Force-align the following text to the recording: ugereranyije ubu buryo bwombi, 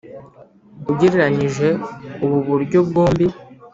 ugereranyije 0.91 1.67
ubu 2.25 2.37
buryo 2.47 2.79
bwombi, 2.87 3.25